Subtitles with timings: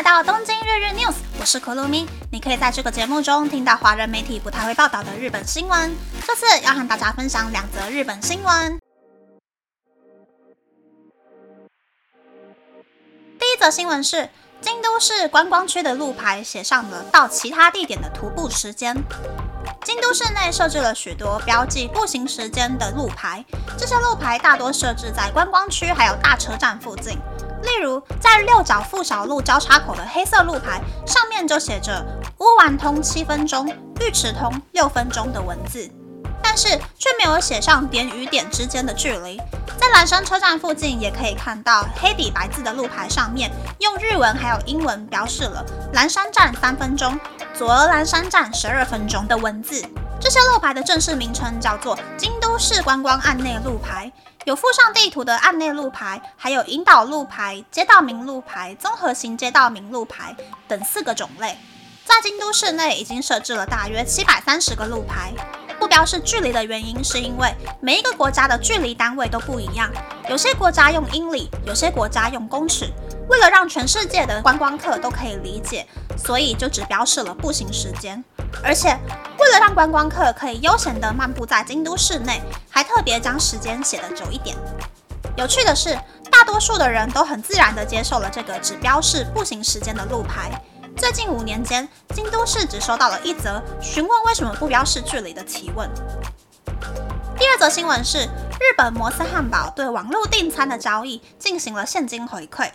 [0.00, 2.08] 来到东京日日 news，我是可露咪。
[2.32, 5.94] 你可以在这个节目中听到华人媒体不太会报道的日本新闻。
[6.26, 8.78] 这次要和大家分享两则日本新闻。
[13.38, 14.30] 第一则新闻是，
[14.62, 18.96] 京都市观光区的路牌写上了到其他地点的徒步时间。
[19.84, 23.44] 京都市内设置了许多标记步行时间的路牌，
[23.76, 27.18] 这些路牌大多设置在观光区还有大车站附近。
[27.62, 32.04] 例如，在六角附小路交叉口的黑色路牌上面就写着
[32.38, 33.66] “乌丸通七分钟，
[33.98, 35.90] 绿池通六分钟”的文字，
[36.42, 39.40] 但是却没有写上点与点之间的距离。
[39.78, 45.64] 在蓝山车站附近也可以看到黑底白字的路牌上面用日文还有英文标示了
[45.94, 47.18] “蓝山站三分钟，
[47.60, 49.84] 左鹅兰山站十二分钟”的文字。
[50.18, 54.10] 这些路牌的正式名称叫做京都市观光案内路牌。
[54.46, 60.34] 有附上地图的案内路牌，还有引导路牌、街道名路牌、综合型街道名路牌
[60.66, 61.58] 等四个种类。
[62.06, 65.30] 在京都市内已经设置了大约七百三十个路牌。
[65.80, 69.90] 不标示距离的原因，是因为每一个国家的距离单位都不一样，
[70.28, 72.92] 有些国家用英里，有些国家用公尺。
[73.30, 75.86] 为了让全世界的观光客都可以理解，
[76.18, 78.22] 所以就只标示了步行时间。
[78.62, 78.88] 而且，
[79.38, 84.54] 为了让观光客可以悠闲地漫步在京都市内，还特别将时间写得久一点。
[85.36, 85.98] 有趣的是，
[86.30, 90.50] 大多数的人都很自然地接受了这个只标示步行时间的路牌。
[90.96, 95.88] 最近五年间，京都市只收到了一则询问为什么不标示距离的提问。
[97.38, 102.70] 第二则新闻是，日本摩斯汉堡对网络订餐的交易进行了现金回馈。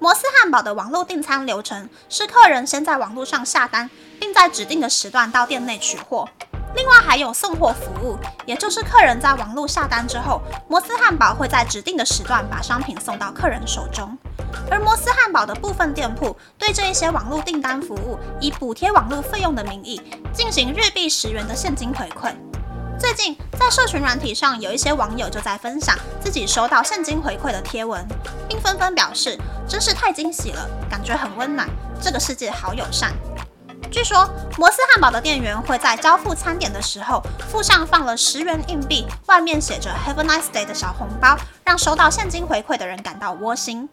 [0.00, 6.28] 摩斯汉堡的网络订餐流程是，客人先在网络上下单，并在指定的时段到店内取货。
[6.74, 14.18] 另外还有送货服务，也就是客人在网络下单之后，摩斯汉堡会在指定的时段把商品送到客人手中。
[14.70, 20.00] 而摩斯汉堡的部分店铺对这一些网络订单服务，以补贴网络费用的名义，
[20.32, 22.34] 进行日币十元的现金回馈。
[22.98, 28.06] 最近在社群软体上，有一些网友就在分享自己收到现金回馈的贴文，
[28.48, 31.68] 并纷纷表示真是太惊喜了，感觉很温暖，
[32.00, 33.12] 这个世界好友善。
[33.90, 43.88] 据说摩斯汉堡的店员会在交付餐点的时候附上放了十元硬币，外面写着 Have a nice day 的小红包，让收到现金回馈的人感到窝心。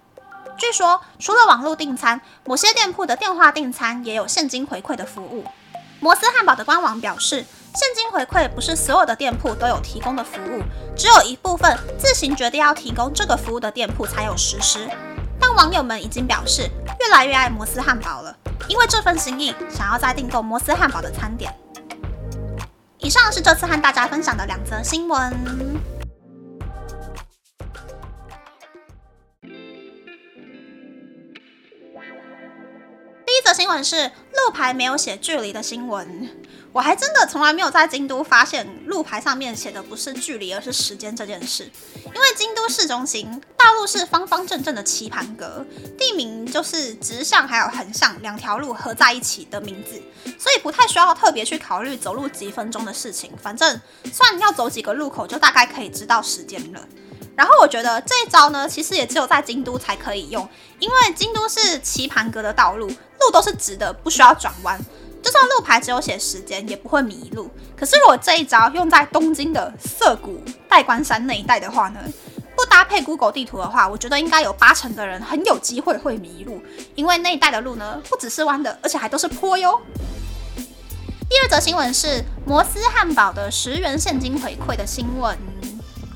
[0.61, 5.43] 据说除了网络订餐，某些店铺的电话订餐也有现金回馈的服务。
[5.99, 7.43] 摩斯汉堡的官网表示。
[7.73, 10.61] 现金回馈不是所有的店铺都有提供的服务，
[10.93, 14.89] 只有一部分自行决定要提供这个服务的店铺才有实施。
[15.39, 18.35] 但网友们已经表示越来越爱摩斯汉堡了，
[18.67, 21.55] 因为这份心意，想要再订购摩斯汉堡的餐点。
[22.97, 26.00] 以上是这次和大家分享的两则新闻。
[33.61, 36.27] 新闻是路牌没有写距离的新闻。
[36.71, 41.69] 我还真的从来没有在京都发现路牌上面写的不是距离，而是时间这件事。
[42.03, 45.63] 因为京都市中心大路是方方正正的棋盘格，
[45.95, 50.01] 地名就是直向还有横向两条路合在一起的名字，
[50.39, 53.31] 所以不太需要特别去考虑走路几分钟的事情。
[53.39, 53.79] 反正
[54.11, 56.87] 算要走几个路口，就大概可以知道时间了。
[57.35, 60.47] 然后我觉得这一招呢，其实也只有在京都才可以用，
[60.79, 64.79] 因为京都是棋盘格的道路，路都是直的，不需要转弯。
[65.23, 67.49] 就算路牌只有写时间，也不会迷路。
[67.77, 71.99] 可是如果这一招用在东京的涩谷、代官山那一带的话呢？
[72.53, 76.61] 不搭配 Google 地图的话，我觉得应该有八成的人很有机会会迷路，
[76.93, 79.81] 因为那一带的路呢，不只是弯的，而且还都是坡哟。
[81.27, 85.35] 第二则新闻是摩斯汉堡的十元现金回馈的新闻，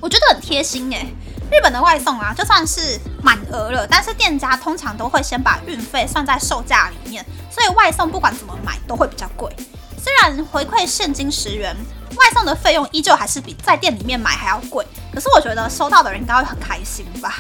[0.06, 1.04] 我觉得很贴心诶。
[1.52, 9.52] 日本的外送啊，就算是满额了，但是店家通常都会先把运费算在售价里面，所以外送不管怎么买都会比较贵。
[9.98, 11.76] 虽然回馈现金十元，
[12.18, 17.40] 外送的费用依旧还是比在店里面买还要贵，可是我觉得收到的人应该会很开心吧。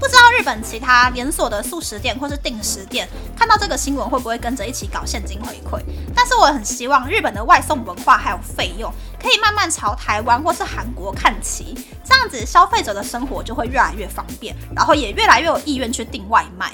[0.00, 3.08] 不知道日本其他连锁的素食店或是定时店
[3.38, 5.80] 看到这个新闻会不会跟着一起搞现金回馈？
[6.12, 11.74] 但是我很希望日本的外送文化还有费用可以慢慢朝台湾或是韩国看齐，
[12.04, 16.72] 这样子消费者的生活就会越来越方便，然后也越来越有意愿去订外卖。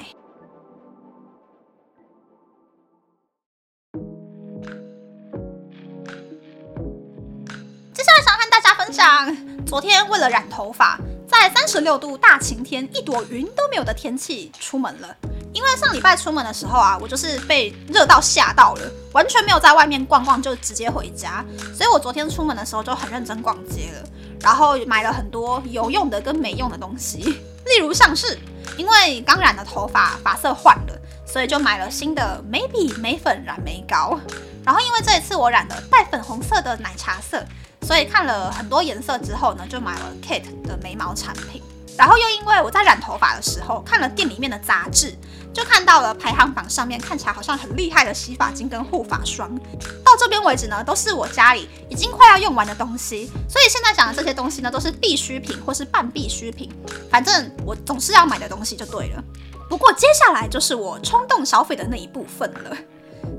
[7.93, 10.99] 接下来想和大家分享，昨天为了染头发。
[11.31, 15.15] 在三十六度大晴天、一朵云都没有的天气出门了，
[15.59, 21.43] 因为上礼拜出门的时候啊，我就是被热到吓到了，完全没有在外面逛逛就直接回家，
[21.75, 24.09] 所以我昨天出门的时候就很认真逛街了，
[24.39, 27.17] 然后买了很多有用的跟没用的东西，
[27.67, 28.39] 例如像是
[28.77, 30.97] 因为刚染的头发发色换了，
[31.27, 34.17] 所以就买了新的眉笔、眉粉、染眉膏。
[34.63, 37.43] 然后因为这一次我染了带粉红色的奶茶色，
[37.81, 41.61] 所以看了很多颜色之后呢，就买了 Kate 的眉毛产品。
[41.99, 45.13] 然后又因为我在染头发的时候看了店里面的杂志，
[45.53, 49.53] 就看到了排行榜上面看起来好像很厉害的洗发精跟护发霜。
[50.01, 56.71] 到这边为止呢，都是我家里已经快要用完的东西，所以现在讲的这些东西呢，都是必需品或是半必需品，
[57.11, 59.21] 反正我总是要买的东西就对了。
[59.67, 62.77] 不过接下来就是我冲动消费的那一部分了。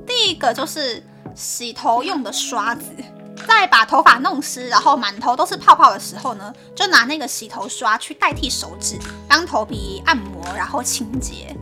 [0.07, 1.03] 第一个就是
[1.35, 2.85] 洗头用的刷子。
[3.57, 8.99] 在把头发弄湿，然后满头都是泡泡的时候呢，就拿那个洗头刷去代替手指，
[9.29, 11.55] 帮头皮按摩，然后清洁。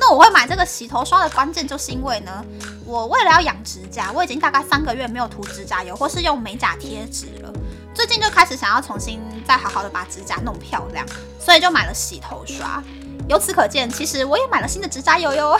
[0.00, 2.44] 那我会买这个洗头刷的关键，就是因为呢，
[2.84, 7.52] 我为了要养指甲，我已经大概三个月没有涂指甲油或是用美甲贴纸了。
[7.94, 11.06] 最近就开始想要重新再好好的把指甲弄漂亮，
[11.38, 12.82] 所以就买了洗头刷。
[13.28, 15.58] 由此可见，其实我也买了新的指甲油哟。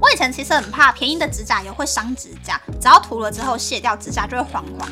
[0.00, 4.88] 我以前其实很怕便宜的指甲油会伤指甲，只要涂了之后卸掉，指甲就会黄黄。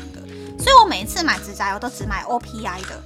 [0.57, 3.03] 所以我每一次买指甲油都只买 OPI 的。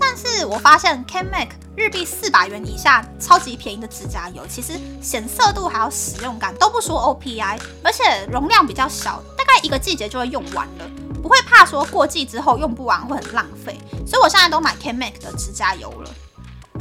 [0.00, 4.72] 但是我发现 CanMake 日币四百元以下超级便宜的指甲油，其实
[5.02, 10.90] 显色度还有使用感都不输 OPI，而且容量比较小，大概一个季节就会用完了，
[11.22, 13.78] 不会怕说过季之后用不完会很浪费。
[14.06, 16.10] 所以我现在都买 CanMake 的指甲油了。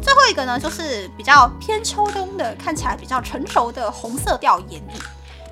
[0.02, 5.00] 最后一个呢，就是比较偏秋冬的，看起来比较成熟的红色调眼影。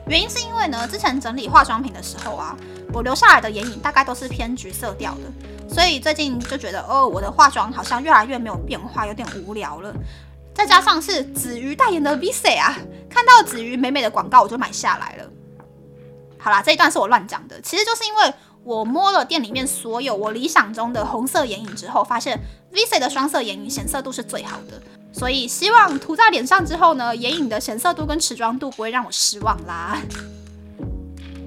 [0.08, 2.56] 原因是因为呢，之前整理化妆品的时候啊，
[2.94, 9.94] 我留下来的眼影大概都是偏橘色调的，所以最近就觉得哦，我的化妆好像越来越没有变化，有点无聊了。
[10.54, 12.78] 再加上是子瑜代言的 Visa 啊，
[13.10, 15.30] 看到子瑜美美的广告，我就买下来了。
[16.38, 18.34] 好啦，这一段是我乱讲的，其实就是因为。
[18.66, 22.40] 我摸了店里面所有我理想中的红色眼影之后，发现
[22.72, 24.82] Visa 的双色眼影显色度是最好的，
[25.14, 30.02] 所以希望涂在脸上之后呢，眼影的显色度跟持妆度不会让我失望啦。